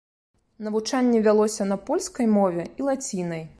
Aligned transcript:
Навучанне 0.67 1.19
вялося 1.27 1.69
на 1.73 1.77
польскай 1.91 2.31
мове 2.41 2.67
і 2.81 2.91
лацінай. 2.91 3.49